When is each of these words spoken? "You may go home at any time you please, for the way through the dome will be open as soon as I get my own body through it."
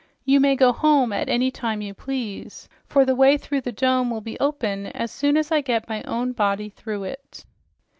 "You 0.25 0.39
may 0.39 0.55
go 0.55 0.71
home 0.71 1.13
at 1.13 1.29
any 1.29 1.51
time 1.51 1.83
you 1.83 1.93
please, 1.93 2.67
for 2.87 3.05
the 3.05 3.13
way 3.13 3.37
through 3.37 3.61
the 3.61 3.71
dome 3.71 4.09
will 4.09 4.19
be 4.19 4.35
open 4.39 4.87
as 4.87 5.11
soon 5.11 5.37
as 5.37 5.51
I 5.51 5.61
get 5.61 5.87
my 5.87 6.01
own 6.05 6.31
body 6.31 6.69
through 6.69 7.03
it." 7.03 7.45